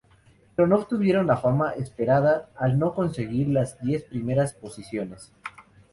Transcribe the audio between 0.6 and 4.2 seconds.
no obtuvieron la fama esperada, al no conseguir las diez